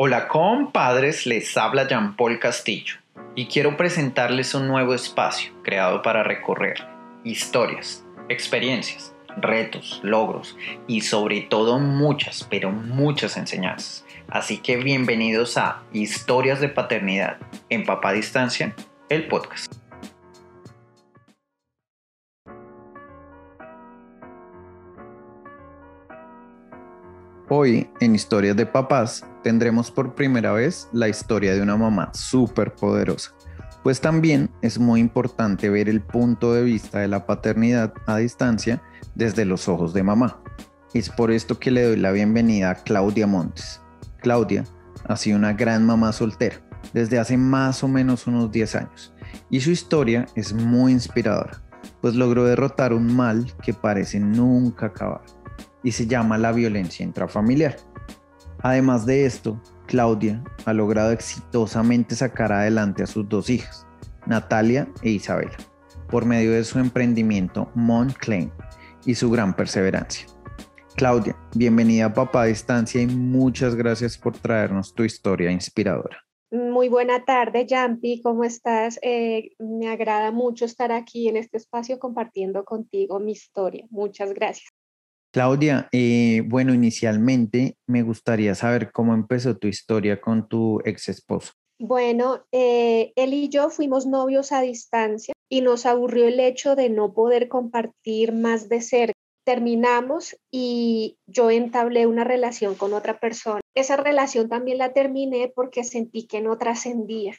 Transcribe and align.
Hola 0.00 0.28
compadres, 0.28 1.26
les 1.26 1.56
habla 1.56 1.88
Jean 1.88 2.14
Paul 2.14 2.38
Castillo 2.38 2.94
y 3.34 3.46
quiero 3.46 3.76
presentarles 3.76 4.54
un 4.54 4.68
nuevo 4.68 4.94
espacio 4.94 5.50
creado 5.64 6.02
para 6.02 6.22
recorrer 6.22 6.86
historias, 7.24 8.06
experiencias, 8.28 9.12
retos, 9.38 9.98
logros 10.04 10.56
y 10.86 11.00
sobre 11.00 11.40
todo 11.40 11.80
muchas, 11.80 12.46
pero 12.48 12.70
muchas 12.70 13.36
enseñanzas. 13.36 14.06
Así 14.28 14.58
que 14.58 14.76
bienvenidos 14.76 15.56
a 15.56 15.82
Historias 15.92 16.60
de 16.60 16.68
Paternidad 16.68 17.38
en 17.68 17.84
Papá 17.84 18.12
Distancia, 18.12 18.76
el 19.08 19.26
podcast. 19.26 19.87
Hoy 27.50 27.88
en 28.00 28.14
Historias 28.14 28.56
de 28.56 28.66
Papás 28.66 29.24
tendremos 29.42 29.90
por 29.90 30.14
primera 30.14 30.52
vez 30.52 30.86
la 30.92 31.08
historia 31.08 31.54
de 31.54 31.62
una 31.62 31.78
mamá 31.78 32.10
súper 32.12 32.74
poderosa, 32.74 33.32
pues 33.82 34.02
también 34.02 34.50
es 34.60 34.78
muy 34.78 35.00
importante 35.00 35.70
ver 35.70 35.88
el 35.88 36.02
punto 36.02 36.52
de 36.52 36.62
vista 36.62 36.98
de 36.98 37.08
la 37.08 37.24
paternidad 37.24 37.94
a 38.06 38.18
distancia 38.18 38.82
desde 39.14 39.46
los 39.46 39.66
ojos 39.66 39.94
de 39.94 40.02
mamá. 40.02 40.42
Es 40.92 41.08
por 41.08 41.30
esto 41.30 41.58
que 41.58 41.70
le 41.70 41.84
doy 41.84 41.96
la 41.96 42.12
bienvenida 42.12 42.68
a 42.68 42.74
Claudia 42.74 43.26
Montes. 43.26 43.80
Claudia 44.20 44.64
ha 45.06 45.16
sido 45.16 45.38
una 45.38 45.54
gran 45.54 45.86
mamá 45.86 46.12
soltera 46.12 46.60
desde 46.92 47.18
hace 47.18 47.38
más 47.38 47.82
o 47.82 47.88
menos 47.88 48.26
unos 48.26 48.52
10 48.52 48.74
años 48.74 49.14
y 49.48 49.62
su 49.62 49.70
historia 49.70 50.26
es 50.34 50.52
muy 50.52 50.92
inspiradora, 50.92 51.62
pues 52.02 52.14
logró 52.14 52.44
derrotar 52.44 52.92
un 52.92 53.16
mal 53.16 53.50
que 53.62 53.72
parece 53.72 54.20
nunca 54.20 54.86
acabar 54.86 55.22
y 55.82 55.92
se 55.92 56.06
llama 56.06 56.38
la 56.38 56.52
violencia 56.52 57.04
intrafamiliar. 57.04 57.76
Además 58.62 59.06
de 59.06 59.24
esto, 59.24 59.60
Claudia 59.86 60.42
ha 60.64 60.72
logrado 60.72 61.12
exitosamente 61.12 62.14
sacar 62.14 62.52
adelante 62.52 63.02
a 63.02 63.06
sus 63.06 63.28
dos 63.28 63.48
hijas, 63.48 63.86
Natalia 64.26 64.88
e 65.02 65.10
Isabela, 65.10 65.56
por 66.10 66.24
medio 66.24 66.52
de 66.52 66.64
su 66.64 66.78
emprendimiento 66.78 67.70
Monclaim 67.74 68.50
y 69.06 69.14
su 69.14 69.30
gran 69.30 69.54
perseverancia. 69.54 70.26
Claudia, 70.96 71.36
bienvenida 71.54 72.06
a 72.06 72.12
Papá 72.12 72.42
a 72.42 72.46
Distancia 72.46 73.00
y 73.00 73.06
muchas 73.06 73.76
gracias 73.76 74.18
por 74.18 74.36
traernos 74.36 74.92
tu 74.92 75.04
historia 75.04 75.50
inspiradora. 75.50 76.18
Muy 76.50 76.88
buena 76.88 77.24
tarde, 77.24 77.66
Jampi, 77.68 78.20
¿cómo 78.22 78.42
estás? 78.42 78.98
Eh, 79.02 79.50
me 79.58 79.88
agrada 79.88 80.32
mucho 80.32 80.64
estar 80.64 80.90
aquí 80.92 81.28
en 81.28 81.36
este 81.36 81.58
espacio 81.58 81.98
compartiendo 81.98 82.64
contigo 82.64 83.20
mi 83.20 83.32
historia. 83.32 83.86
Muchas 83.90 84.32
gracias. 84.32 84.72
Claudia, 85.30 85.88
eh, 85.92 86.42
bueno, 86.46 86.72
inicialmente 86.72 87.76
me 87.86 88.02
gustaría 88.02 88.54
saber 88.54 88.90
cómo 88.92 89.14
empezó 89.14 89.56
tu 89.56 89.68
historia 89.68 90.20
con 90.20 90.48
tu 90.48 90.80
ex 90.84 91.08
esposo. 91.08 91.52
Bueno, 91.80 92.44
eh, 92.50 93.12
él 93.14 93.34
y 93.34 93.48
yo 93.50 93.70
fuimos 93.70 94.06
novios 94.06 94.50
a 94.52 94.62
distancia 94.62 95.34
y 95.48 95.60
nos 95.60 95.86
aburrió 95.86 96.26
el 96.26 96.40
hecho 96.40 96.74
de 96.74 96.90
no 96.90 97.12
poder 97.12 97.48
compartir 97.48 98.32
más 98.32 98.68
de 98.68 98.80
cerca. 98.80 99.14
Terminamos 99.44 100.36
y 100.50 101.18
yo 101.26 101.50
entablé 101.50 102.06
una 102.06 102.24
relación 102.24 102.74
con 102.74 102.92
otra 102.92 103.20
persona. 103.20 103.60
Esa 103.74 103.96
relación 103.96 104.48
también 104.48 104.78
la 104.78 104.92
terminé 104.92 105.52
porque 105.54 105.84
sentí 105.84 106.26
que 106.26 106.40
no 106.40 106.58
trascendía. 106.58 107.34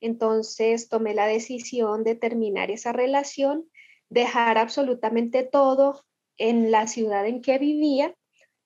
Entonces 0.00 0.88
tomé 0.88 1.14
la 1.14 1.26
decisión 1.26 2.04
de 2.04 2.14
terminar 2.14 2.70
esa 2.70 2.92
relación, 2.92 3.68
dejar 4.10 4.58
absolutamente 4.58 5.42
todo, 5.42 6.04
en 6.38 6.70
la 6.70 6.86
ciudad 6.86 7.26
en 7.26 7.42
que 7.42 7.58
vivía 7.58 8.14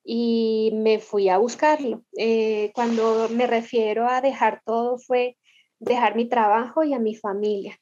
y 0.05 0.71
me 0.75 0.99
fui 0.99 1.29
a 1.29 1.39
buscarlo. 1.39 2.03
Eh, 2.17 2.73
cuando 2.75 3.29
me 3.29 3.47
refiero 3.47 4.09
a 4.09 4.21
dejar 4.21 4.63
todo 4.65 4.99
fue 4.99 5.37
dejar 5.79 6.17
mi 6.17 6.29
trabajo 6.29 6.85
y 6.85 6.95
a 6.95 6.99
mi 6.99 7.15
familia. 7.15 7.79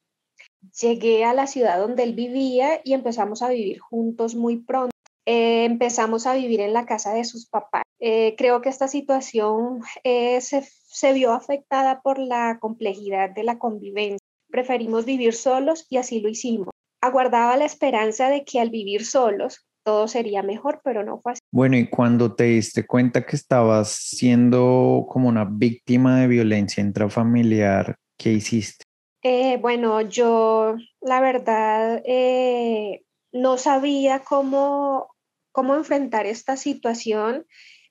Llegué 0.81 1.25
a 1.25 1.35
la 1.35 1.47
ciudad 1.47 1.79
donde 1.79 2.03
él 2.03 2.15
vivía 2.15 2.81
y 2.85 2.93
empezamos 2.93 3.43
a 3.43 3.49
vivir 3.49 3.79
juntos 3.79 4.35
muy 4.35 4.59
pronto. 4.59 4.95
Eh, 5.27 5.65
empezamos 5.65 6.27
a 6.27 6.35
vivir 6.35 6.61
en 6.61 6.73
la 6.73 6.87
casa 6.87 7.13
de 7.13 7.25
sus 7.25 7.47
papás. 7.47 7.83
Eh, 7.99 8.35
creo 8.37 8.63
que 8.63 8.69
esta 8.69 8.89
situación 8.89 9.83
se, 10.05 10.41
se 10.41 11.13
vio 11.13 11.33
afectada 11.33 12.01
por 12.01 12.19
la 12.19 12.59
complejidad 12.61 13.31
de 13.31 13.45
la 13.45 13.59
convivencia. 13.59 14.19
Preferimos 14.51 15.05
vivir 15.05 15.35
solos 15.35 15.87
y 15.89 15.99
así 15.99 16.21
lo 16.21 16.29
hicimos. 16.29 16.69
Aguardaba 17.03 17.57
la 17.57 17.65
esperanza 17.65 18.29
de 18.29 18.45
que 18.45 18.61
al 18.61 18.71
vivir 18.71 19.07
solos 19.07 19.67
todo 19.91 20.07
sería 20.07 20.45
mejor, 20.45 20.81
pero 20.85 21.03
no 21.03 21.19
fue 21.21 21.33
así. 21.33 21.41
Bueno, 21.51 21.77
y 21.77 21.89
cuando 21.89 22.33
te 22.37 22.45
diste 22.45 22.87
cuenta 22.87 23.27
que 23.27 23.35
estabas 23.35 23.89
siendo 23.89 25.05
como 25.09 25.29
una 25.29 25.45
víctima 25.45 26.21
de 26.21 26.29
violencia 26.29 26.81
intrafamiliar, 26.81 27.97
¿qué 28.17 28.31
hiciste? 28.35 28.85
Eh, 29.25 29.59
bueno, 29.61 30.01
yo 30.03 30.77
la 31.01 31.21
verdad 31.21 32.03
eh, 32.05 33.03
no 33.33 33.59
sabía 33.59 34.21
cómo, 34.21 35.09
cómo 35.51 35.75
enfrentar 35.75 36.25
esta 36.25 36.57
situación 36.57 37.45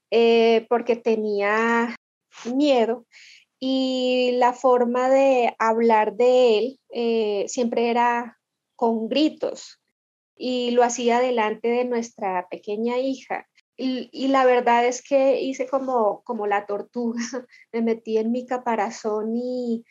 eh, 0.09 0.65
porque 0.69 0.95
tenía 0.95 1.97
miedo 2.45 3.05
y 3.59 4.37
la 4.37 4.53
forma 4.53 5.09
de 5.09 5.53
hablar 5.59 6.15
de 6.15 6.59
él 6.59 7.49
siempre 7.49 7.89
era 7.89 8.37
con 8.77 9.09
gritos, 9.09 9.81
y 10.39 10.71
lo 10.71 10.83
hacía 10.83 11.19
delante 11.19 11.67
de 11.67 11.85
nuestra 11.85 12.47
pequeña 12.49 12.97
hija. 12.97 13.45
Y, 13.81 14.27
la 14.27 14.45
verdad 14.45 14.85
es 14.85 15.01
que 15.01 15.41
hice 15.41 15.67
como, 15.67 16.21
como 16.23 16.47
la 16.47 16.65
tortuga, 16.65 17.19
me 17.73 17.81
metí 17.81 18.17
en 18.17 18.31
mi 18.31 18.45
caparazón 18.45 19.35
y, 19.35 19.85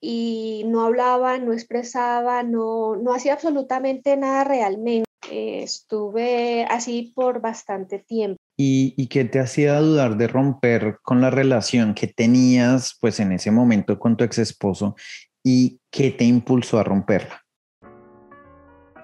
y 0.00 0.64
no 0.66 0.82
hablaba, 0.82 1.38
no 1.38 1.52
expresaba, 1.52 2.42
no, 2.42 2.96
no 2.96 3.12
hacía 3.12 3.34
absolutamente 3.34 4.16
nada 4.16 4.44
realmente. 4.44 5.04
estuve 5.30 6.64
así 6.64 7.12
por 7.14 7.40
bastante 7.40 7.98
tiempo. 7.98 8.38
¿Y, 8.58 8.94
¿Y 8.96 9.08
qué 9.08 9.24
te 9.26 9.38
hacía 9.38 9.80
dudar 9.80 10.16
de 10.16 10.28
romper 10.28 10.98
con 11.02 11.20
la 11.20 11.28
relación 11.28 11.94
que 11.94 12.06
tenías 12.06 12.96
pues 13.00 13.20
en 13.20 13.32
ese 13.32 13.50
momento 13.50 13.98
con 13.98 14.16
tu 14.16 14.24
ex 14.24 14.38
esposo 14.38 14.94
y 15.42 15.78
qué 15.90 16.10
te 16.10 16.24
impulsó 16.24 16.78
a 16.78 16.84
romperla? 16.84 17.42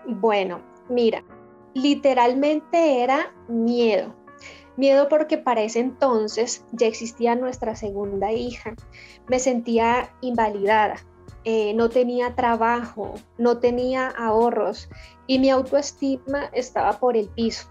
Bueno, 0.07 0.72
Mira, 0.93 1.25
literalmente 1.73 3.03
era 3.03 3.35
miedo. 3.49 4.15
Miedo 4.77 5.09
porque 5.09 5.39
para 5.39 5.63
ese 5.63 5.81
entonces 5.81 6.67
ya 6.73 6.87
existía 6.87 7.35
nuestra 7.35 7.77
segunda 7.77 8.31
hija. 8.31 8.75
Me 9.27 9.39
sentía 9.39 10.15
invalidada, 10.21 10.97
eh, 11.45 11.73
no 11.73 11.89
tenía 11.89 12.35
trabajo, 12.35 13.15
no 13.39 13.59
tenía 13.59 14.09
ahorros 14.09 14.91
y 15.27 15.39
mi 15.39 15.49
autoestima 15.49 16.51
estaba 16.53 17.01
por 17.01 17.17
el 17.17 17.31
piso. 17.31 17.69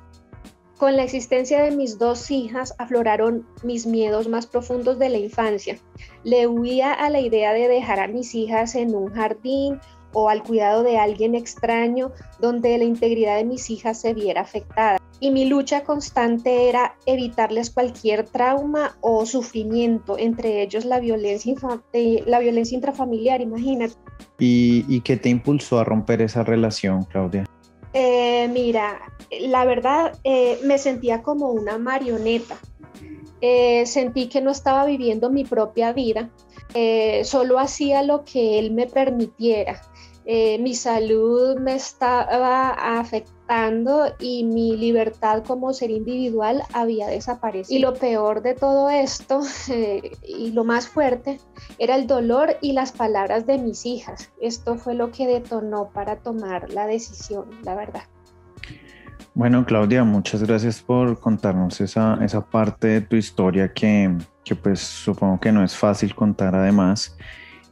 Con 0.79 0.95
la 0.95 1.03
existencia 1.03 1.61
de 1.61 1.69
mis 1.69 1.99
dos 1.99 2.31
hijas 2.31 2.73
afloraron 2.79 3.47
mis 3.61 3.85
miedos 3.85 4.27
más 4.27 4.47
profundos 4.47 4.97
de 4.97 5.09
la 5.09 5.19
infancia. 5.19 5.77
Le 6.23 6.47
huía 6.47 6.91
a 6.91 7.11
la 7.11 7.19
idea 7.19 7.53
de 7.53 7.67
dejar 7.67 7.99
a 7.99 8.07
mis 8.07 8.33
hijas 8.33 8.73
en 8.73 8.95
un 8.95 9.13
jardín 9.13 9.79
o 10.13 10.29
al 10.29 10.43
cuidado 10.43 10.83
de 10.83 10.97
alguien 10.97 11.35
extraño 11.35 12.11
donde 12.39 12.77
la 12.77 12.83
integridad 12.83 13.37
de 13.37 13.45
mis 13.45 13.69
hijas 13.69 13.99
se 13.99 14.13
viera 14.13 14.41
afectada. 14.41 15.01
Y 15.23 15.29
mi 15.29 15.45
lucha 15.45 15.83
constante 15.83 16.67
era 16.67 16.95
evitarles 17.05 17.69
cualquier 17.69 18.25
trauma 18.25 18.97
o 19.01 19.23
sufrimiento, 19.27 20.17
entre 20.17 20.63
ellos 20.63 20.83
la 20.83 20.99
violencia, 20.99 21.53
eh, 21.93 22.23
la 22.25 22.39
violencia 22.39 22.73
intrafamiliar, 22.73 23.39
imagínate. 23.39 23.93
¿Y, 24.39 24.99
qué 25.01 25.17
te 25.17 25.29
impulsó 25.29 25.77
a 25.77 25.83
romper 25.83 26.23
esa 26.23 26.43
relación, 26.43 27.03
Claudia? 27.03 27.45
Eh, 27.93 28.49
mira, 28.51 28.99
la 29.41 29.63
verdad 29.63 30.17
eh, 30.23 30.57
me 30.63 30.79
sentía 30.79 31.21
como 31.21 31.51
una 31.51 31.77
marioneta. 31.77 32.57
sentí 33.85 34.27
que 34.27 34.41
no 34.41 34.49
estaba 34.49 34.85
viviendo 34.85 35.29
mi 35.29 35.43
propia 35.43 35.93
vida, 35.93 36.31
solo 37.25 37.59
hacía 37.59 38.01
lo 38.01 38.25
que 38.25 38.57
él 38.57 38.71
me 38.71 38.87
permitiera. 38.87 39.79
Eh, 40.25 40.59
mi 40.59 40.75
salud 40.75 41.57
me 41.59 41.75
estaba 41.75 42.69
afectando 42.99 44.13
y 44.19 44.43
mi 44.43 44.77
libertad 44.77 45.43
como 45.45 45.73
ser 45.73 45.89
individual 45.89 46.61
había 46.73 47.07
desaparecido. 47.07 47.77
Y 47.77 47.81
lo 47.81 47.93
peor 47.95 48.41
de 48.43 48.53
todo 48.53 48.89
esto, 48.89 49.41
eh, 49.69 50.11
y 50.23 50.51
lo 50.51 50.63
más 50.63 50.87
fuerte, 50.87 51.39
era 51.79 51.95
el 51.95 52.07
dolor 52.07 52.57
y 52.61 52.73
las 52.73 52.91
palabras 52.91 53.47
de 53.47 53.57
mis 53.57 53.85
hijas. 53.85 54.31
Esto 54.39 54.75
fue 54.75 54.93
lo 54.93 55.11
que 55.11 55.27
detonó 55.27 55.89
para 55.89 56.17
tomar 56.17 56.71
la 56.71 56.85
decisión, 56.85 57.45
la 57.63 57.75
verdad. 57.75 58.03
Bueno, 59.33 59.65
Claudia, 59.65 60.03
muchas 60.03 60.43
gracias 60.43 60.81
por 60.81 61.19
contarnos 61.19 61.79
esa, 61.79 62.19
esa 62.21 62.41
parte 62.41 62.87
de 62.87 63.01
tu 63.01 63.15
historia 63.15 63.71
que, 63.73 64.17
que 64.43 64.55
pues 64.55 64.81
supongo 64.81 65.39
que 65.39 65.51
no 65.51 65.63
es 65.63 65.75
fácil 65.75 66.13
contar 66.13 66.53
además. 66.53 67.17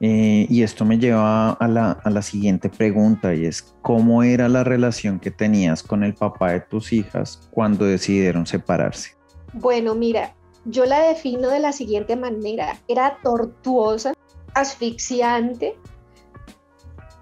Eh, 0.01 0.47
y 0.49 0.63
esto 0.63 0.85
me 0.85 0.97
lleva 0.97 1.51
a 1.51 1.67
la, 1.67 1.91
a 1.91 2.09
la, 2.09 2.21
siguiente 2.21 2.69
pregunta 2.69 3.35
y 3.35 3.45
es, 3.45 3.75
¿cómo 3.81 4.23
era 4.23 4.47
la 4.47 4.63
relación 4.63 5.19
que 5.19 5.29
tenías 5.29 5.83
con 5.83 6.05
el 6.05 6.13
papá 6.13 6.53
de 6.53 6.61
tus 6.61 6.93
hijas 6.93 7.49
cuando 7.51 7.83
decidieron 7.83 8.45
separarse? 8.45 9.17
Bueno, 9.53 9.95
mira, 9.95 10.33
yo 10.65 10.85
la 10.85 11.01
defino 11.01 11.49
de 11.49 11.59
la 11.59 11.73
siguiente 11.73 12.15
manera. 12.15 12.77
Era 12.87 13.17
tortuosa, 13.23 14.13
asfixiante, 14.53 15.75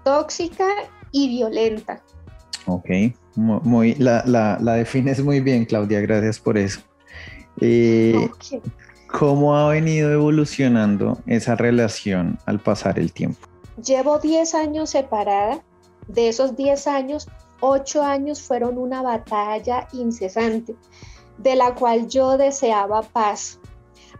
tóxica 0.04 0.66
y 1.10 1.28
violenta. 1.28 2.02
Ok, 2.66 2.90
muy, 3.34 3.94
la, 3.94 4.22
la, 4.26 4.74
defines 4.74 5.22
muy 5.22 5.40
bien, 5.40 5.64
Claudia, 5.64 6.00
gracias 6.00 6.38
por 6.38 6.58
eso. 6.58 6.80
Eh, 7.60 8.28
¿Cómo 9.08 9.56
ha 9.56 9.70
venido 9.70 10.12
evolucionando 10.12 11.18
esa 11.26 11.56
relación 11.56 12.38
al 12.44 12.60
pasar 12.60 12.98
el 12.98 13.10
tiempo? 13.10 13.48
Llevo 13.82 14.18
10 14.18 14.54
años 14.54 14.90
separada. 14.90 15.62
De 16.08 16.28
esos 16.28 16.56
10 16.56 16.86
años, 16.86 17.26
8 17.60 18.02
años 18.02 18.42
fueron 18.42 18.76
una 18.76 19.00
batalla 19.00 19.88
incesante, 19.92 20.74
de 21.38 21.56
la 21.56 21.74
cual 21.74 22.06
yo 22.08 22.36
deseaba 22.36 23.00
paz, 23.00 23.58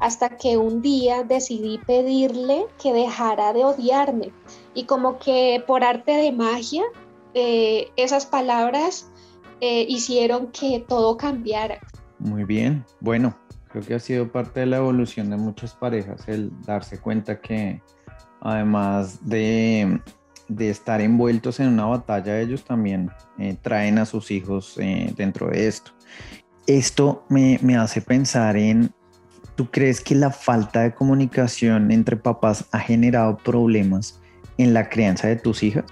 hasta 0.00 0.30
que 0.30 0.56
un 0.56 0.80
día 0.80 1.22
decidí 1.22 1.78
pedirle 1.86 2.64
que 2.82 2.94
dejara 2.94 3.52
de 3.52 3.66
odiarme. 3.66 4.32
Y 4.72 4.84
como 4.84 5.18
que 5.18 5.62
por 5.66 5.84
arte 5.84 6.12
de 6.12 6.32
magia, 6.32 6.84
eh, 7.34 7.90
esas 7.96 8.24
palabras 8.24 9.10
eh, 9.60 9.84
hicieron 9.86 10.46
que 10.48 10.80
todo 10.88 11.18
cambiara. 11.18 11.78
Muy 12.18 12.44
bien, 12.44 12.84
bueno, 13.00 13.36
creo 13.68 13.84
que 13.84 13.94
ha 13.94 14.00
sido 14.00 14.30
parte 14.30 14.60
de 14.60 14.66
la 14.66 14.78
evolución 14.78 15.30
de 15.30 15.36
muchas 15.36 15.74
parejas 15.74 16.26
el 16.28 16.50
darse 16.62 16.98
cuenta 16.98 17.40
que 17.40 17.80
además 18.40 19.18
de, 19.28 20.00
estar 20.58 21.00
envueltos 21.00 21.60
en 21.60 21.68
una 21.68 21.86
batalla, 21.86 22.40
ellos 22.40 22.64
también 22.64 23.10
eh, 23.38 23.56
traen 23.60 23.98
a 23.98 24.06
sus 24.06 24.30
hijos 24.30 24.76
dentro 25.16 25.50
de 25.50 25.68
esto. 25.68 25.92
Esto 26.66 27.24
me, 27.28 27.58
me 27.62 27.76
hace 27.76 28.00
pensar 28.00 28.56
en 28.56 28.92
¿Tú 29.58 29.68
crees 29.72 30.00
que 30.00 30.14
la 30.14 30.30
falta 30.30 30.82
de 30.82 30.94
comunicación 30.94 31.90
entre 31.90 32.14
papás 32.16 32.66
ha 32.70 32.78
generado 32.78 33.36
problemas 33.38 34.20
en 34.56 34.72
la 34.72 34.88
crianza 34.88 35.26
de 35.26 35.34
tus 35.34 35.64
hijas? 35.64 35.84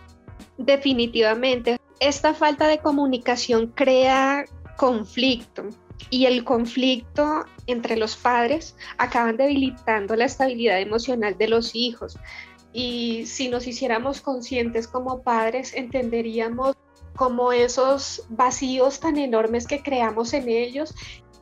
Definitivamente. 0.57 1.77
Esta 1.99 2.33
falta 2.33 2.69
de 2.69 2.79
comunicación 2.79 3.73
crea 3.75 4.45
conflicto 4.77 5.65
y 6.11 6.27
el 6.27 6.45
conflicto 6.45 7.45
entre 7.67 7.97
los 7.97 8.17
padres 8.17 8.77
acaban 8.99 9.37
debilitando 9.37 10.17
la 10.17 10.27
estabilidad 10.27 10.81
emocional 10.81 11.37
de 11.39 11.49
los 11.49 11.75
hijos. 11.75 12.19
Y 12.73 13.25
si 13.27 13.49
nos 13.49 13.67
hiciéramos 13.67 14.21
conscientes 14.21 14.87
como 14.87 15.23
padres, 15.23 15.75
entenderíamos 15.75 16.77
como 17.17 17.53
esos 17.53 18.27
vacíos 18.29 19.01
tan 19.01 19.17
enormes 19.17 19.67
que 19.67 19.83
creamos 19.83 20.35
en 20.35 20.49
ellos, 20.49 20.95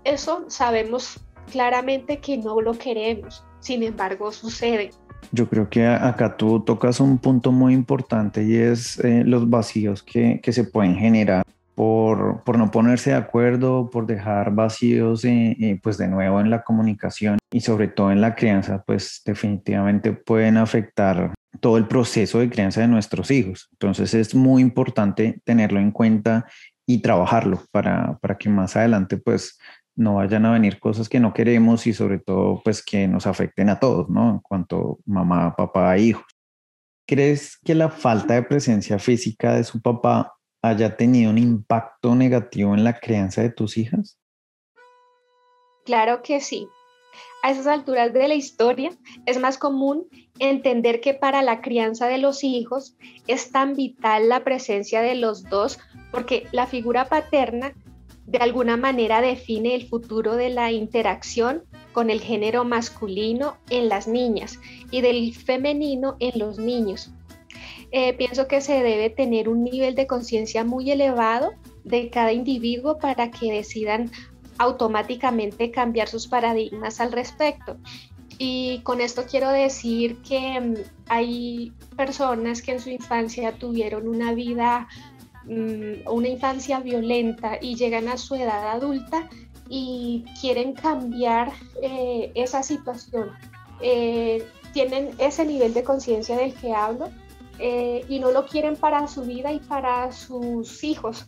eso 0.05 0.45
sabemos 0.49 1.21
claramente 1.51 2.19
que 2.19 2.39
no 2.39 2.61
lo 2.61 2.75
queremos, 2.75 3.45
sin 3.61 3.83
embargo 3.83 4.33
sucede. 4.33 4.91
Yo 5.33 5.49
creo 5.49 5.69
que 5.69 5.87
acá 5.87 6.37
tú 6.37 6.61
tocas 6.61 7.01
un 7.01 7.19
punto 7.19 7.51
muy 7.51 7.75
importante 7.75 8.45
y 8.45 8.57
es 8.57 8.99
eh, 9.01 9.25
los 9.25 9.49
vacíos 9.49 10.03
que, 10.03 10.41
que, 10.43 10.53
se 10.53 10.65
pueden 10.65 10.97
generar 10.97 11.45
por, 11.75 12.43
por, 12.45 12.59
no 12.59 12.71
ponerse 12.71 13.11
de 13.11 13.17
acuerdo, 13.17 13.91
por 13.91 14.07
dejar 14.07 14.55
vacíos 14.55 15.25
eh, 15.25 15.57
eh, 15.61 15.81
pues 15.83 15.99
de 15.99 16.09
nuevo 16.09 16.41
en 16.41 16.51
la 16.51 16.63
comunicación 16.63 17.39
y 17.51 17.61
sobre 17.61 17.89
todo 17.89 18.13
en 18.13 18.21
la 18.21 18.35
crianza, 18.35 18.83
pues 18.87 19.23
definitivamente 19.25 20.13
pueden 20.13 20.57
afectar 20.57 21.35
todo 21.61 21.77
el 21.77 21.87
proceso 21.87 22.39
de 22.39 22.51
crianza 22.51 22.81
de 22.81 22.89
nuestros 22.89 23.31
hijos. 23.31 23.69
Entonces 23.73 24.15
es 24.15 24.35
muy 24.35 24.63
importante 24.63 25.41
tenerlo 25.45 25.81
en 25.81 25.91
cuenta 25.91 26.47
y 26.87 26.99
trabajarlo 26.99 27.63
para, 27.71 28.19
para 28.21 28.37
que 28.37 28.49
más 28.49 28.77
adelante 28.77 29.17
pues 29.17 29.59
no 29.97 30.17
vayan 30.17 30.45
a 30.47 30.53
venir 30.53 30.81
cosas 30.81 31.09
que 31.09 31.21
no 31.21 31.33
queremos 31.33 31.87
y 31.87 31.93
sobre 31.93 32.19
todo 32.19 32.61
pues 32.65 32.85
que 32.85 33.07
nos 33.07 33.27
afecten 33.27 33.69
a 33.69 33.79
todos, 33.79 34.09
¿no? 34.09 34.31
En 34.31 34.39
cuanto 34.41 34.99
mamá, 35.07 35.55
papá, 35.57 35.97
hijos. 35.99 36.25
¿Crees 37.07 37.59
que 37.65 37.75
la 37.75 37.91
falta 37.91 38.35
de 38.35 38.43
presencia 38.43 38.99
física 38.99 39.55
de 39.55 39.65
su 39.65 39.81
papá 39.81 40.33
haya 40.65 40.97
tenido 40.97 41.31
un 41.31 41.37
impacto 41.37 42.15
negativo 42.15 42.75
en 42.75 42.85
la 42.85 42.99
crianza 42.99 43.43
de 43.43 43.51
tus 43.51 43.77
hijas? 43.77 44.19
Claro 45.85 46.23
que 46.23 46.41
sí. 46.41 46.67
A 47.43 47.51
esas 47.51 47.67
alturas 47.67 48.15
de 48.15 48.27
la 48.27 48.35
historia 48.35 48.91
es 49.27 49.39
más 49.39 49.59
común 49.59 50.07
entender 50.39 51.03
que 51.03 51.13
para 51.13 51.43
la 51.43 51.61
crianza 51.61 52.07
de 52.07 52.17
los 52.17 52.43
hijos 52.43 52.97
es 53.27 53.53
tan 53.53 53.75
vital 53.75 54.31
la 54.31 54.43
presencia 54.43 55.03
de 55.03 55.15
los 55.15 55.45
dos 55.45 55.79
porque 56.11 56.47
la 56.51 56.67
figura 56.67 57.11
paterna 57.11 57.75
de 58.27 58.39
alguna 58.39 58.79
manera 58.79 59.21
define 59.21 59.75
el 59.75 59.87
futuro 59.87 60.35
de 60.35 60.49
la 60.49 60.73
interacción 60.73 61.65
con 61.93 62.09
el 62.09 62.23
género 62.23 62.65
masculino 62.65 63.59
en 63.69 63.91
las 63.91 64.09
niñas 64.09 64.59
y 64.91 65.03
del 65.03 65.35
femenino 65.35 66.17
en 66.21 66.39
los 66.39 66.59
niños. 66.59 67.14
Eh, 67.97 68.13
pienso 68.15 68.49
que 68.49 68.61
se 68.61 68.83
debe 68.83 69.09
tener 69.09 69.49
un 69.49 69.63
nivel 69.63 69.95
de 69.95 70.09
conciencia 70.09 70.65
muy 70.65 70.91
elevado 70.91 71.53
de 71.85 72.11
cada 72.11 72.33
individuo 72.33 72.99
para 72.99 73.31
que 73.31 73.53
decidan 73.53 74.11
automáticamente 74.59 75.71
cambiar 75.71 76.09
sus 76.09 76.27
paradigmas 76.27 77.01
al 77.01 77.13
respecto. 77.13 77.77
Y 78.37 78.81
con 78.83 79.01
esto 79.01 79.25
quiero 79.31 79.49
decir 79.51 80.17
que 80.23 80.61
mm, 80.61 80.75
hay 81.09 81.73
personas 81.97 82.63
que 82.63 82.73
en 82.73 82.81
su 82.81 82.91
infancia 82.91 83.53
tuvieron 83.53 84.09
una 84.09 84.35
vida 84.35 84.89
Mm, 85.47 86.09
una 86.09 86.29
infancia 86.29 86.81
violenta 86.81 87.59
y 87.61 87.77
llegan 87.77 88.09
a 88.09 88.17
su 88.17 88.35
edad 88.35 88.71
adulta 88.71 89.29
y 89.69 90.25
quieren 90.41 90.73
cambiar 90.73 91.53
eh, 91.83 92.33
esa 92.35 92.63
situación. 92.63 93.31
Eh, 93.81 94.47
tienen 94.73 95.11
ese 95.19 95.45
nivel 95.45 95.75
de 95.75 95.85
conciencia 95.85 96.37
del 96.37 96.55
que 96.55 96.73
hablo 96.73 97.11
eh, 97.59 98.05
y 98.09 98.19
no 98.19 98.31
lo 98.31 98.47
quieren 98.47 98.77
para 98.77 99.07
su 99.07 99.23
vida 99.23 99.53
y 99.53 99.61
para 99.61 100.11
sus 100.13 100.83
hijos. 100.85 101.25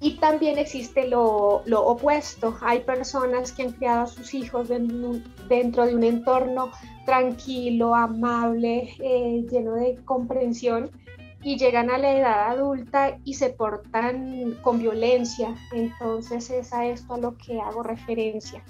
Y 0.00 0.16
también 0.16 0.58
existe 0.58 1.06
lo, 1.06 1.62
lo 1.66 1.84
opuesto. 1.84 2.56
Hay 2.62 2.80
personas 2.80 3.52
que 3.52 3.64
han 3.64 3.72
criado 3.72 4.02
a 4.02 4.06
sus 4.06 4.32
hijos 4.32 4.68
dentro 4.68 5.86
de 5.86 5.94
un 5.94 6.04
entorno 6.04 6.70
tranquilo, 7.04 7.94
amable, 7.94 8.94
lleno 9.50 9.74
de 9.74 9.96
comprensión 10.04 10.90
y 11.42 11.56
llegan 11.56 11.90
a 11.90 11.98
la 11.98 12.16
edad 12.16 12.50
adulta 12.50 13.18
y 13.24 13.34
se 13.34 13.50
portan 13.50 14.56
con 14.62 14.78
violencia. 14.78 15.54
Entonces 15.72 16.50
es 16.50 16.72
a 16.72 16.86
esto 16.86 17.14
a 17.14 17.18
lo 17.18 17.36
que 17.36 17.60
hago 17.60 17.82
referencia. 17.82 18.62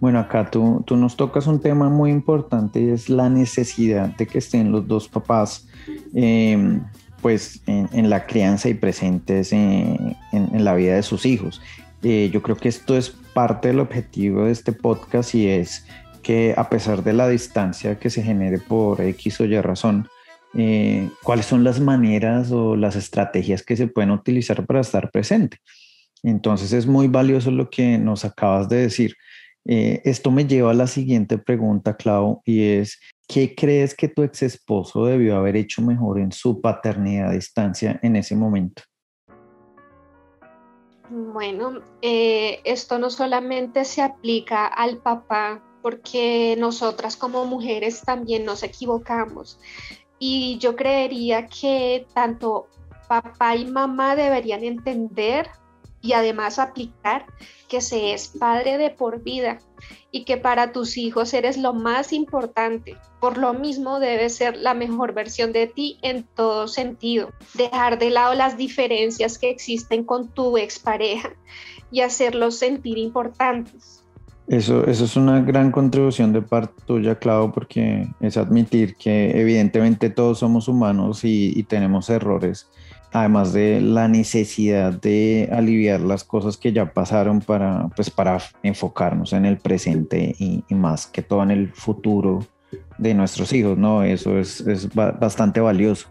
Bueno, 0.00 0.18
acá 0.18 0.50
tú, 0.50 0.82
tú 0.84 0.96
nos 0.96 1.16
tocas 1.16 1.46
un 1.46 1.60
tema 1.60 1.88
muy 1.88 2.10
importante 2.10 2.80
y 2.80 2.90
es 2.90 3.08
la 3.08 3.28
necesidad 3.28 4.08
de 4.16 4.26
que 4.26 4.38
estén 4.38 4.72
los 4.72 4.86
dos 4.88 5.08
papás 5.08 5.68
em, 6.14 6.82
pues 7.20 7.62
en, 7.66 8.10
la 8.10 8.26
crianza 8.26 8.68
y 8.68 8.74
presentes 8.74 9.52
en, 9.52 10.16
en, 10.32 10.64
la 10.64 10.74
vida 10.74 10.96
de 10.96 11.02
sus 11.02 11.24
hijos. 11.24 11.60
Eh, 12.02 12.30
yo 12.32 12.42
creo 12.42 12.56
que 12.56 12.68
esto 12.68 12.96
es 12.96 13.10
parte 13.10 13.68
del 13.68 13.78
objetivo 13.78 14.44
de 14.44 14.52
este 14.52 14.72
podcast 14.72 15.34
y 15.34 15.46
es 15.46 15.86
que 16.22 16.54
a 16.56 16.68
pesar 16.68 17.04
de 17.04 17.12
la 17.12 17.28
distancia 17.28 17.98
que 17.98 18.10
se 18.10 18.22
genere 18.22 18.58
por 18.58 19.00
X 19.00 19.40
o 19.40 19.44
Y 19.44 19.60
razón, 19.60 20.08
eh, 20.54 21.08
cuáles 21.22 21.46
son 21.46 21.64
las 21.64 21.80
maneras 21.80 22.50
o 22.50 22.76
las 22.76 22.96
estrategias 22.96 23.62
que 23.62 23.76
se 23.76 23.86
pueden 23.86 24.10
utilizar 24.10 24.66
para 24.66 24.80
estar 24.80 25.10
presente. 25.10 25.58
Entonces 26.22 26.72
es 26.72 26.86
muy 26.86 27.08
valioso 27.08 27.50
lo 27.50 27.70
que 27.70 27.98
nos 27.98 28.24
acabas 28.24 28.68
de 28.68 28.76
decir. 28.76 29.16
Eh, 29.64 30.02
esto 30.04 30.30
me 30.30 30.46
lleva 30.46 30.72
a 30.72 30.74
la 30.74 30.86
siguiente 30.86 31.38
pregunta, 31.38 31.96
Clau, 31.96 32.42
y 32.44 32.62
es, 32.62 32.98
¿qué 33.28 33.54
crees 33.54 33.94
que 33.94 34.08
tu 34.08 34.22
ex 34.22 34.42
esposo 34.42 35.06
debió 35.06 35.36
haber 35.36 35.56
hecho 35.56 35.82
mejor 35.82 36.18
en 36.18 36.32
su 36.32 36.60
paternidad 36.60 37.30
a 37.30 37.32
distancia 37.32 37.98
en 38.02 38.16
ese 38.16 38.34
momento? 38.34 38.82
Bueno, 41.10 41.82
eh, 42.00 42.60
esto 42.64 42.98
no 42.98 43.10
solamente 43.10 43.84
se 43.84 44.02
aplica 44.02 44.66
al 44.66 44.98
papá, 44.98 45.62
porque 45.82 46.56
nosotras 46.58 47.16
como 47.16 47.44
mujeres 47.44 48.02
también 48.02 48.44
nos 48.44 48.62
equivocamos. 48.62 49.58
Y 50.18 50.56
yo 50.58 50.76
creería 50.76 51.48
que 51.48 52.06
tanto 52.14 52.68
papá 53.08 53.56
y 53.56 53.66
mamá 53.66 54.16
deberían 54.16 54.64
entender 54.64 55.48
y 56.02 56.12
además 56.12 56.58
aplicar 56.58 57.24
que 57.68 57.80
se 57.80 58.12
es 58.12 58.28
padre 58.28 58.76
de 58.76 58.90
por 58.90 59.22
vida 59.22 59.58
y 60.10 60.24
que 60.24 60.36
para 60.36 60.72
tus 60.72 60.98
hijos 60.98 61.32
eres 61.32 61.56
lo 61.56 61.72
más 61.72 62.12
importante. 62.12 62.96
Por 63.20 63.38
lo 63.38 63.54
mismo 63.54 63.98
debes 63.98 64.34
ser 64.34 64.56
la 64.56 64.74
mejor 64.74 65.14
versión 65.14 65.52
de 65.52 65.68
ti 65.68 65.98
en 66.02 66.24
todo 66.34 66.68
sentido. 66.68 67.30
Dejar 67.54 67.98
de 67.98 68.10
lado 68.10 68.34
las 68.34 68.58
diferencias 68.58 69.38
que 69.38 69.48
existen 69.48 70.04
con 70.04 70.28
tu 70.28 70.58
expareja 70.58 71.30
y 71.90 72.00
hacerlos 72.00 72.58
sentir 72.58 72.98
importantes. 72.98 74.02
Eso, 74.48 74.84
eso 74.86 75.04
es 75.04 75.16
una 75.16 75.40
gran 75.40 75.70
contribución 75.70 76.32
de 76.32 76.42
parte 76.42 76.74
tuya, 76.84 77.14
Clau, 77.14 77.52
porque 77.52 78.08
es 78.20 78.36
admitir 78.36 78.96
que 78.96 79.30
evidentemente 79.40 80.10
todos 80.10 80.40
somos 80.40 80.68
humanos 80.68 81.20
y, 81.22 81.62
tenemos 81.62 82.10
errores 82.10 82.68
además 83.12 83.52
de 83.52 83.80
la 83.80 84.08
necesidad 84.08 84.92
de 84.92 85.48
aliviar 85.52 86.00
las 86.00 86.24
cosas 86.24 86.56
que 86.56 86.72
ya 86.72 86.92
pasaron 86.92 87.40
para, 87.40 87.88
pues, 87.94 88.10
para 88.10 88.38
enfocarnos 88.62 89.32
en 89.32 89.44
el 89.44 89.58
presente 89.58 90.34
y, 90.38 90.64
más 90.70 91.06
que 91.06 91.22
todo 91.22 91.42
en 91.42 91.50
el 91.50 91.72
futuro 91.72 92.46
de 92.96 93.14
nuestros 93.14 93.52
hijos, 93.52 93.76
¿no? 93.76 94.02
Eso 94.02 94.38
es, 94.38 94.60
es 94.62 94.88
bastante 94.94 95.60
valioso. 95.60 96.08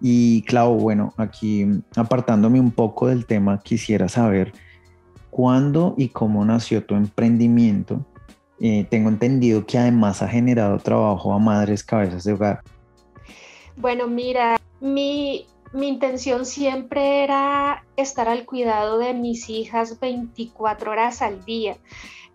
Y 0.00 0.42
claro, 0.42 0.74
bueno, 0.74 1.12
aquí 1.16 1.66
apartándome 1.94 2.58
un 2.58 2.70
poco 2.70 3.08
del 3.08 3.26
tema, 3.26 3.60
quisiera 3.60 4.08
saber 4.08 4.52
cuándo 5.30 5.94
y 5.96 6.08
cómo 6.08 6.44
nació 6.44 6.84
tu 6.84 6.94
emprendimiento. 6.94 8.04
Eh, 8.60 8.86
tengo 8.90 9.08
entendido 9.08 9.64
que 9.64 9.78
además 9.78 10.22
ha 10.22 10.28
generado 10.28 10.78
trabajo 10.78 11.32
a 11.32 11.38
madres 11.38 11.84
cabezas 11.84 12.24
de 12.24 12.32
hogar. 12.32 12.60
Bueno, 13.76 14.06
mira, 14.06 14.58
mi, 14.80 15.46
mi 15.72 15.88
intención 15.88 16.46
siempre 16.46 17.22
era 17.22 17.84
estar 17.96 18.28
al 18.28 18.44
cuidado 18.44 18.98
de 18.98 19.14
mis 19.14 19.48
hijas 19.48 20.00
24 20.00 20.90
horas 20.90 21.22
al 21.22 21.44
día. 21.44 21.76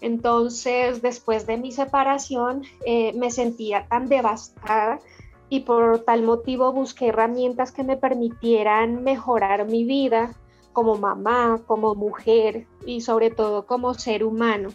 Entonces, 0.01 1.01
después 1.01 1.45
de 1.45 1.57
mi 1.57 1.71
separación, 1.71 2.63
eh, 2.85 3.13
me 3.13 3.31
sentía 3.31 3.87
tan 3.87 4.07
devastada 4.07 4.99
y 5.49 5.61
por 5.61 5.99
tal 5.99 6.23
motivo 6.23 6.71
busqué 6.71 7.07
herramientas 7.07 7.71
que 7.71 7.83
me 7.83 7.97
permitieran 7.97 9.03
mejorar 9.03 9.65
mi 9.65 9.83
vida 9.83 10.33
como 10.73 10.95
mamá, 10.97 11.61
como 11.65 11.95
mujer 11.95 12.67
y 12.85 13.01
sobre 13.01 13.31
todo 13.31 13.65
como 13.65 13.93
ser 13.93 14.23
humano. 14.23 14.69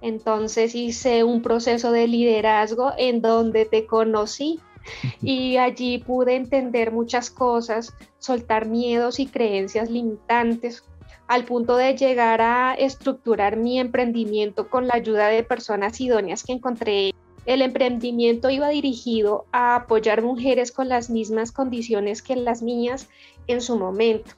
Entonces 0.00 0.74
hice 0.74 1.24
un 1.24 1.42
proceso 1.42 1.92
de 1.92 2.08
liderazgo 2.08 2.92
en 2.98 3.22
donde 3.22 3.64
te 3.64 3.86
conocí 3.86 4.60
y 5.22 5.56
allí 5.56 5.98
pude 5.98 6.36
entender 6.36 6.92
muchas 6.92 7.30
cosas, 7.30 7.94
soltar 8.18 8.66
miedos 8.66 9.20
y 9.20 9.26
creencias 9.26 9.90
limitantes, 9.90 10.84
al 11.28 11.44
punto 11.44 11.76
de 11.76 11.96
llegar 11.96 12.40
a 12.42 12.74
estructurar 12.74 13.56
mi 13.56 13.78
emprendimiento 13.80 14.68
con 14.68 14.86
la 14.86 14.94
ayuda 14.94 15.28
de 15.28 15.42
personas 15.42 16.00
idóneas 16.00 16.42
que 16.42 16.52
encontré. 16.52 17.14
El 17.46 17.62
emprendimiento 17.62 18.50
iba 18.50 18.68
dirigido 18.68 19.46
a 19.50 19.76
apoyar 19.76 20.22
mujeres 20.22 20.70
con 20.70 20.88
las 20.88 21.10
mismas 21.10 21.50
condiciones 21.50 22.22
que 22.22 22.36
las 22.36 22.62
niñas 22.62 23.08
en 23.46 23.60
su 23.60 23.76
momento. 23.76 24.32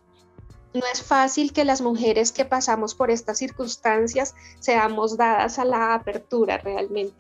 No 0.73 0.83
es 0.93 1.03
fácil 1.03 1.53
que 1.53 1.65
las 1.65 1.81
mujeres 1.81 2.33
que 2.33 2.45
pasamos 2.45 2.95
por 2.95 3.11
estas 3.11 3.39
circunstancias 3.39 4.35
seamos 4.59 5.17
dadas 5.17 5.59
a 5.59 5.65
la 5.65 5.95
apertura 5.95 6.59
realmente. 6.59 7.15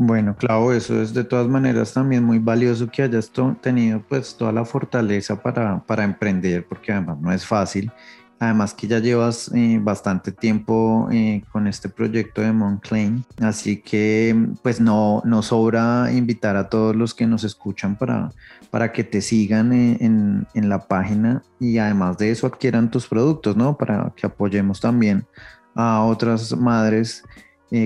Bueno, 0.00 0.36
claro, 0.36 0.72
eso 0.72 1.02
es 1.02 1.12
de 1.12 1.24
todas 1.24 1.48
maneras 1.48 1.92
también 1.92 2.22
muy 2.22 2.38
valioso 2.38 2.86
que 2.88 3.02
hayas 3.02 3.32
tenido 3.60 4.00
pues 4.08 4.36
toda 4.36 4.52
la 4.52 4.64
fortaleza 4.64 5.42
para, 5.42 5.84
para 5.84 6.04
emprender, 6.04 6.64
porque 6.68 6.92
además 6.92 7.18
no 7.20 7.32
es 7.32 7.44
fácil. 7.44 7.90
Además 8.38 8.74
que 8.74 8.86
ya 8.86 9.00
llevas 9.00 9.50
eh, 9.52 9.80
bastante 9.82 10.30
tiempo 10.30 11.08
eh, 11.10 11.42
con 11.50 11.66
este 11.66 11.88
proyecto 11.88 12.42
de 12.42 12.52
Monclain, 12.52 13.24
así 13.40 13.78
que 13.78 14.36
pues 14.62 14.80
no, 14.80 15.20
no 15.24 15.42
sobra 15.42 16.12
invitar 16.12 16.54
a 16.54 16.68
todos 16.68 16.94
los 16.94 17.12
que 17.12 17.26
nos 17.26 17.42
escuchan 17.42 17.98
para, 17.98 18.30
para 18.70 18.92
que 18.92 19.02
te 19.02 19.20
sigan 19.20 19.72
eh, 19.72 19.96
en, 20.00 20.46
en, 20.54 20.68
la 20.68 20.86
página 20.86 21.42
y 21.58 21.78
además 21.78 22.18
de 22.18 22.30
eso 22.30 22.46
adquieran 22.46 22.92
tus 22.92 23.08
productos, 23.08 23.56
¿no? 23.56 23.76
Para 23.76 24.12
que 24.14 24.26
apoyemos 24.28 24.80
también 24.80 25.26
a 25.74 26.04
otras 26.04 26.56
madres 26.56 27.24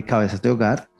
cabezas 0.06 0.40
de 0.42 0.50
hogar 0.50 0.91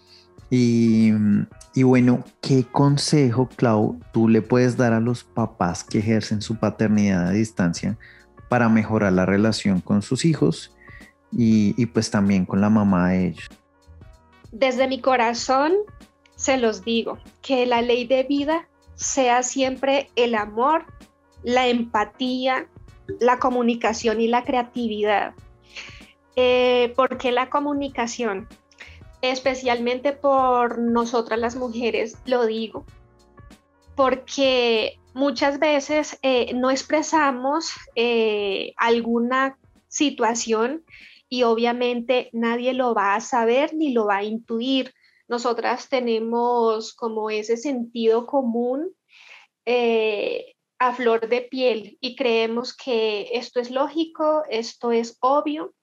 y, 0.55 1.83
bueno, 1.83 2.25
¿qué 2.43 2.65
consejo, 2.65 3.49
Clau, 3.57 3.99
tú 4.13 4.29
le 4.29 4.43
puedes 4.43 4.77
dar 4.77 4.93
a 4.93 5.01
los 5.01 5.25
papás 5.25 5.83
que 5.83 6.01
ejercen 6.01 6.43
su 6.43 6.57
paternidad 6.57 7.29
a 7.29 7.31
distancia 7.31 7.97
para 8.51 8.69
mejorar 8.69 9.15
la 9.15 9.25
relación 9.25 9.81
con 9.81 10.03
sus 10.03 10.27
hijos 10.27 10.77
y, 11.31 11.87
pues 11.87 12.11
también 12.11 12.45
con 12.45 12.61
la 12.61 12.69
mamá 12.69 13.09
de 13.09 13.29
ellos? 13.29 13.49
Desde 14.51 14.89
mi 14.89 15.01
corazón 15.01 15.73
se 16.37 16.59
los 16.59 16.85
digo, 16.85 17.19
que 17.41 17.65
la 17.65 17.81
ley 17.81 18.07
de 18.07 18.25
vida 18.25 18.69
sea 18.95 19.43
siempre 19.43 20.11
el 20.17 20.35
amor, 20.35 20.85
la 21.43 21.69
empatía, 21.69 22.67
la 23.21 23.39
comunicación 23.39 24.21
y 24.21 24.29
la 24.29 24.45
creatividad. 24.45 25.33
Eh, 26.37 26.93
¿Por 26.95 27.17
qué 27.17 27.33
la 27.33 27.49
comunicación? 27.49 28.49
Especialmente 29.23 30.13
por 30.13 30.79
nosotras 30.79 31.39
las 31.39 31.55
mujeres, 31.55 32.19
lo 32.27 32.45
digo, 32.45 32.85
porque 33.95 34.99
muchas 35.15 35.61
veces 35.61 36.19
eh, 36.23 36.53
no 36.55 36.71
expresamos 36.71 37.71
eh, 37.95 38.75
alguna 38.77 39.59
situación 39.87 40.85
y 41.29 41.45
obviamente 41.45 42.31
nadie 42.33 42.75
lo 42.75 42.95
va 42.95 43.15
a 43.15 43.21
saber 43.21 43.75
ni 43.75 43.93
lo 43.93 44.07
va 44.07 44.17
a 44.19 44.25
intuir. 44.25 44.93
Nosotras 45.29 45.89
tenemos 45.89 46.93
como 46.93 47.31
ese 47.31 47.57
sentido 47.57 48.27
común 48.27 48.91
eh, 49.65 50.57
a 50.81 50.93
flor 50.93 51.29
de 51.29 51.43
piel 51.43 51.97
y 52.01 52.17
creemos 52.17 52.77
que 52.77 53.29
esto 53.35 53.61
es 53.61 53.71
lógico, 53.71 54.43
esto 54.51 54.91
es 54.91 55.17
obvio 55.21 55.75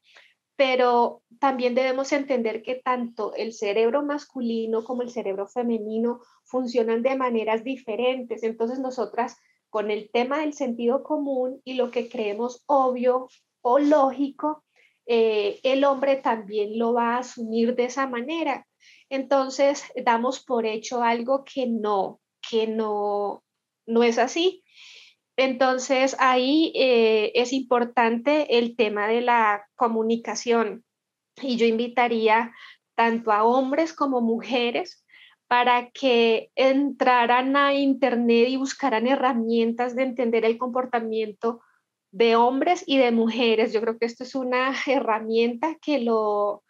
pero 0.60 1.22
también 1.40 1.74
debemos 1.74 2.12
entender 2.12 2.62
que 2.62 2.76
tanto 2.76 3.34
el 3.34 3.54
cerebro 3.54 4.04
masculino 4.04 4.84
como 4.84 5.02
el 5.02 5.10
cerebro 5.10 5.48
femenino 5.48 6.20
funcionan 6.44 7.02
de 7.02 7.16
maneras 7.16 7.64
diferentes. 7.64 8.44
Entonces 8.44 8.80
nosotras 8.80 9.38
con 9.70 9.90
el 9.90 10.10
tema 10.12 10.40
del 10.40 10.54
sentido 10.54 11.02
común 11.02 11.62
y 11.64 11.76
lo 11.76 11.92
que 11.92 12.10
creemos 12.10 12.64
obvio 12.66 13.30
o 13.62 13.80
lógico, 13.80 14.64
eh, 15.06 15.60
el 15.64 15.86
hombre 15.86 16.18
también 16.18 16.78
lo 16.78 16.94
va 16.94 17.16
a 17.16 17.20
asumir 17.20 17.76
de 17.76 17.86
esa 17.86 18.06
manera. 18.06 18.68
Entonces 19.10 19.86
damos 20.04 20.44
por 20.44 20.66
hecho 20.66 21.02
algo 21.04 21.46
que 21.46 21.68
no, 21.68 22.20
que 22.50 22.68
no, 22.68 23.44
no 23.86 24.04
es 24.04 24.18
así. 24.18 24.64
Entonces 25.38 26.18
ahí 26.20 26.74
eh, 26.76 27.32
es 27.36 27.54
importante 27.54 28.58
el 28.58 28.76
tema 28.76 29.08
de 29.08 29.22
la 29.22 29.66
comunicación 29.76 30.84
y 31.42 31.58
yo 31.58 31.66
invitaría 31.66 32.54
tanto 32.96 33.32
a 33.32 33.44
hombres 33.44 33.94
como 33.94 34.22
mujeres 34.22 35.06
para 35.48 35.90
que 35.90 36.52
entraran 36.56 37.56
a 37.56 37.74
Internet 37.74 38.50
y 38.50 38.58
buscaran 38.58 39.08
herramientas 39.08 39.96
de 39.96 40.04
entender 40.04 40.46
el 40.46 40.58
comportamiento 40.58 41.62
de 42.12 42.36
hombres 42.36 42.84
y 42.86 42.98
de 42.98 43.12
mujeres. 43.12 43.74
Yo 43.74 43.82
creo 43.82 43.98
que 43.98 44.06
esto 44.06 44.24
es 44.24 44.36
una 44.36 44.76
herramienta 44.86 45.76
que 45.82 46.00
lo 46.00 46.64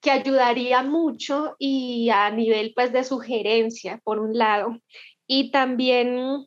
que 0.00 0.10
ayudaría 0.10 0.82
mucho 0.82 1.56
y 1.58 2.08
a 2.10 2.30
nivel 2.30 2.72
pues 2.74 2.92
de 2.92 3.04
sugerencia 3.04 4.00
por 4.04 4.20
un 4.20 4.38
lado 4.38 4.78
y 5.26 5.50
también 5.50 6.46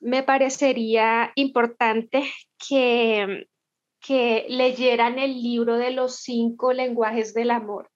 me 0.00 0.22
parecería 0.22 1.32
importante 1.34 2.30
que, 2.68 3.46
que 4.06 4.44
leyeran 4.48 5.18
el 5.18 5.42
libro 5.42 5.76
de 5.76 5.90
los 5.90 6.16
cinco 6.16 6.72
lenguajes 6.72 7.32
del 7.32 7.50
amor, 7.50 7.90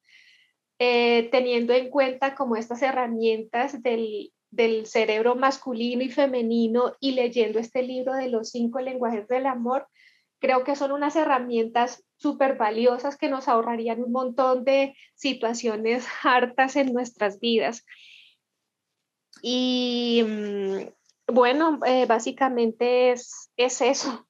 eh, 0.79 1.29
teniendo 1.31 1.75
en 1.75 1.91
cuenta 1.91 2.35
como 2.35 2.57
estas 2.57 2.81
herramientas 2.83 3.83
del, 3.83 4.33
del 4.51 4.87
cerebro 4.87 5.35
masculino 5.35 6.03
y 6.03 6.09
femenino 6.09 6.95
y 6.99 7.13
leyendo 7.13 7.59
este 7.59 7.83
libro 7.83 8.15
de 8.15 8.31
los 8.31 8.51
cinco 8.51 8.81
lenguajes 8.81 9.29
del 9.29 9.47
amor, 9.47 9.87
creo 10.39 10.65
que 10.65 10.77
son 10.77 10.93
unas 10.93 11.15
herramientas 11.15 12.05
súper 12.17 12.57
valiosas 12.57 13.19
que 13.19 13.29
nos 13.29 13.47
ahorrarían 13.47 14.03
un 14.03 14.13
montón 14.13 14.65
de 14.65 14.95
situaciones 15.15 16.07
hartas 16.23 16.77
en 16.77 16.95
nuestras 16.95 17.39
vidas. 17.39 17.85
Y 19.43 20.25
mm, 20.27 21.33
bueno, 21.33 21.81
eh, 21.85 22.07
básicamente 22.07 23.13
es, 23.13 23.51
es 23.57 23.83
eso. 23.83 24.27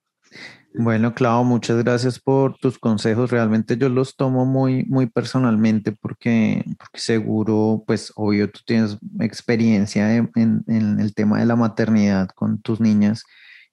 Bueno, 0.74 1.14
Clau, 1.14 1.44
muchas 1.44 1.82
gracias 1.82 2.20
por 2.20 2.56
tus 2.58 2.78
consejos. 2.78 3.30
Realmente 3.30 3.76
yo 3.76 3.88
los 3.88 4.16
tomo 4.16 4.44
muy, 4.44 4.84
muy 4.84 5.06
personalmente 5.06 5.92
porque, 5.92 6.64
porque 6.78 7.00
seguro, 7.00 7.82
pues 7.86 8.12
obvio, 8.16 8.50
tú 8.50 8.60
tienes 8.66 8.98
experiencia 9.20 10.14
en, 10.14 10.64
el 10.68 11.14
tema 11.14 11.40
de 11.40 11.46
la 11.46 11.56
maternidad 11.56 12.28
con 12.28 12.60
tus 12.60 12.80
niñas 12.80 13.24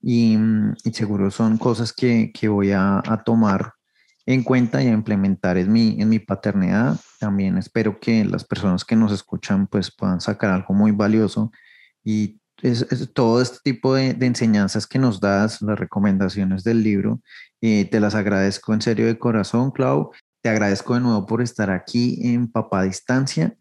y, 0.02 0.38
y 0.84 0.94
seguro 0.94 1.30
son 1.32 1.58
cosas 1.58 1.94
que, 1.94 2.32
que 2.34 2.48
voy 2.48 2.72
a, 2.72 3.00
a, 3.06 3.24
tomar 3.24 3.74
en 4.26 4.44
cuenta 4.44 4.82
y 4.82 4.88
a 4.88 4.94
implementar 4.94 5.58
en 5.58 5.72
mi, 5.72 6.02
en 6.02 6.10
mi 6.10 6.20
paternidad. 6.20 6.98
También 7.20 7.58
espero 7.58 8.00
que 8.00 8.24
las 8.26 8.46
personas 8.46 8.86
que 8.86 8.96
nos 8.96 9.12
escuchan 9.12 9.68
pues 9.68 9.94
puedan 9.94 10.22
sacar 10.22 10.52
algo 10.52 10.74
muy 10.74 10.92
valioso 10.92 11.52
y 12.04 12.40
es, 12.62 12.86
todo 13.14 13.42
este 13.42 13.58
tipo 13.64 13.96
de, 13.96 14.16
enseñanzas 14.22 14.88
que 14.88 15.00
nos 15.00 15.20
das, 15.20 15.62
las 15.62 15.80
recomendaciones 15.80 16.64
del 16.64 16.84
libro, 16.84 17.22
te 17.62 18.00
las 18.00 18.14
agradezco 18.14 18.74
en 18.74 18.82
serio 18.82 19.08
de 19.08 19.18
corazón, 19.18 19.72
Clau. 19.72 20.12
Te 20.44 20.50
agradezco 20.50 20.94
de 20.94 21.00
nuevo 21.00 21.26
por 21.26 21.42
estar 21.42 21.72
aquí 21.72 22.20
en 22.22 22.52
Papá 22.52 22.84
Distancia. 22.84 23.56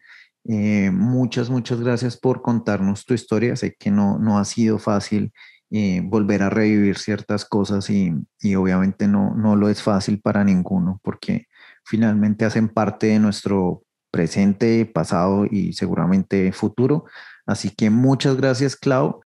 Eh, 0.46 0.90
muchas, 0.92 1.48
muchas 1.48 1.80
gracias 1.80 2.18
por 2.18 2.42
contarnos 2.42 3.06
tu 3.06 3.14
historia. 3.14 3.56
Sé 3.56 3.74
que 3.78 3.90
no, 3.90 4.18
no 4.18 4.38
ha 4.38 4.44
sido 4.44 4.78
fácil 4.78 5.32
eh, 5.70 6.02
volver 6.04 6.42
a 6.42 6.50
revivir 6.50 6.98
ciertas 6.98 7.44
cosas 7.46 7.88
y, 7.88 8.12
y, 8.40 8.54
obviamente 8.54 9.08
no, 9.08 9.34
no 9.34 9.56
lo 9.56 9.70
es 9.70 9.82
fácil 9.82 10.20
para 10.20 10.44
ninguno 10.44 11.00
porque 11.02 11.46
finalmente 11.84 12.44
hacen 12.44 12.68
parte 12.68 13.06
de 13.08 13.18
nuestro 13.18 13.82
presente, 14.10 14.86
pasado 14.86 15.46
y 15.50 15.72
seguramente 15.72 16.52
futuro. 16.52 17.06
Así 17.46 17.70
que 17.70 17.90
muchas 17.90 18.36
gracias, 18.36 18.76
Clau. 18.76 19.20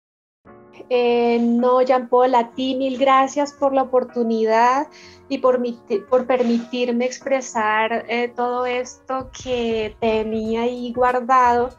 Eh, 0.90 1.40
no, 1.42 1.82
Jean 1.82 2.08
Paul, 2.08 2.36
a 2.36 2.52
ti 2.52 2.76
mil 2.76 2.98
gracias 2.98 3.52
por 3.52 3.74
la 3.74 3.84
oportunidad 3.84 4.88
y 5.28 5.40
por, 5.40 5.62
por 6.10 6.26
permitirme 6.26 7.06
expresar 7.06 8.06
eh, 8.08 8.32
todo 8.34 8.66
esto 8.66 9.30
que 9.32 9.96
tenía 10.00 10.62
ahí 10.62 10.94
guardado 10.94 11.70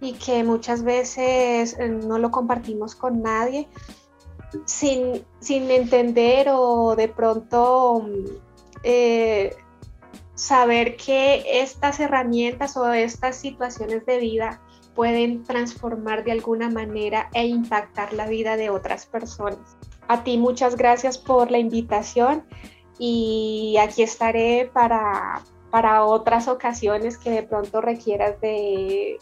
y 0.00 0.12
que 0.12 0.44
muchas 0.44 0.82
veces 0.82 1.78
eh, 1.78 1.88
no 1.88 2.18
lo 2.18 2.30
compartimos 2.30 2.94
con 2.94 3.22
nadie 3.22 3.68
sin, 4.66 5.24
sin 5.40 5.70
entender 5.70 6.48
o 6.50 6.94
de 6.94 7.08
pronto 7.08 8.06
saber 10.34 10.96
que 10.96 11.62
estas 11.62 12.00
herramientas 12.00 12.76
o 12.76 12.92
estas 12.92 13.36
situaciones 13.36 14.06
de 14.06 14.18
vida 14.18 14.60
pueden 14.98 15.44
transformar 15.44 16.24
de 16.24 16.32
alguna 16.32 16.68
manera 16.68 17.30
e 17.32 17.46
impactar 17.46 18.12
la 18.12 18.26
vida 18.26 18.56
de 18.56 18.68
otras 18.68 19.06
personas. 19.06 19.60
A 20.08 20.24
ti 20.24 20.38
muchas 20.38 20.74
gracias 20.74 21.16
por 21.16 21.52
la 21.52 21.58
invitación 21.58 22.42
y 22.98 23.76
aquí 23.80 24.02
estaré 24.02 24.68
para, 24.74 25.40
para 25.70 26.04
otras 26.04 26.48
ocasiones 26.48 27.16
que 27.16 27.30
de 27.30 27.44
pronto 27.44 27.80
requieras 27.80 28.40
de, 28.40 29.18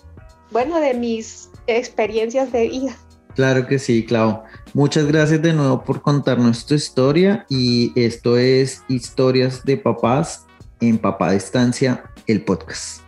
bueno, 0.50 0.80
de 0.80 0.95
mis 0.95 1.50
experiencias 1.66 2.50
de 2.52 2.68
vida. 2.68 2.97
Claro 3.35 3.66
que 3.66 3.78
sí, 3.78 4.06
Clau. 4.06 4.45
Muchas 4.73 5.04
gracias 5.04 5.42
de 5.42 5.52
nuevo 5.52 5.85
por 5.85 6.00
contarnos 6.00 6.64
tu 6.64 6.73
historia 6.73 7.45
y 7.50 7.92
esto 7.97 8.38
es 8.38 8.83
Historias 8.88 9.62
de 9.62 9.76
Papás 9.76 10.47
en 10.80 10.97
Papá 10.97 11.33
Distancia, 11.33 12.02
el 12.26 12.40
podcast. 12.40 13.05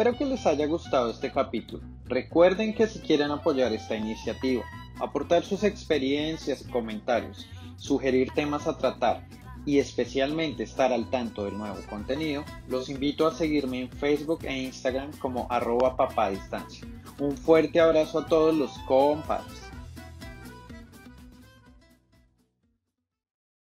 Espero 0.00 0.16
que 0.16 0.24
les 0.24 0.46
haya 0.46 0.64
gustado 0.64 1.10
este 1.10 1.30
capítulo. 1.30 1.82
Recuerden 2.06 2.72
que 2.72 2.86
si 2.86 3.00
quieren 3.00 3.30
apoyar 3.32 3.70
esta 3.74 3.94
iniciativa, 3.94 4.64
aportar 4.98 5.44
sus 5.44 5.62
experiencias 5.62 6.62
y 6.62 6.70
comentarios, 6.70 7.46
sugerir 7.76 8.30
temas 8.34 8.66
a 8.66 8.78
tratar 8.78 9.26
y 9.66 9.78
especialmente 9.78 10.62
estar 10.62 10.90
al 10.90 11.10
tanto 11.10 11.44
del 11.44 11.58
nuevo 11.58 11.76
contenido, 11.90 12.46
los 12.66 12.88
invito 12.88 13.26
a 13.26 13.34
seguirme 13.34 13.82
en 13.82 13.90
Facebook 13.90 14.38
e 14.44 14.62
Instagram 14.62 15.12
como 15.18 15.46
arroba 15.50 15.94
papadistancia. 15.98 16.88
Un 17.18 17.36
fuerte 17.36 17.78
abrazo 17.78 18.20
a 18.20 18.26
todos 18.26 18.54
los 18.54 18.70
compadres. 18.86 19.69